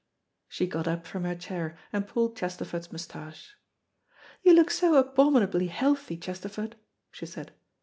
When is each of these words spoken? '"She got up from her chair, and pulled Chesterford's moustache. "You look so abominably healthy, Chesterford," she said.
'"She 0.49 0.65
got 0.65 0.87
up 0.87 1.05
from 1.05 1.25
her 1.25 1.35
chair, 1.35 1.77
and 1.93 2.07
pulled 2.07 2.35
Chesterford's 2.35 2.91
moustache. 2.91 3.55
"You 4.41 4.53
look 4.55 4.71
so 4.71 4.95
abominably 4.95 5.67
healthy, 5.67 6.17
Chesterford," 6.17 6.75
she 7.11 7.27
said. 7.27 7.51